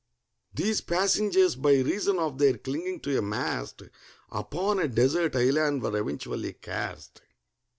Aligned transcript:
These 0.51 0.81
passengers, 0.81 1.55
by 1.55 1.73
reason 1.73 2.17
of 2.17 2.39
their 2.39 2.57
clinging 2.57 3.01
to 3.01 3.15
a 3.19 3.21
mast, 3.21 3.83
Upon 4.31 4.79
a 4.79 4.87
desert 4.87 5.35
island 5.35 5.83
were 5.83 5.95
eventually 5.95 6.53
cast. 6.53 7.21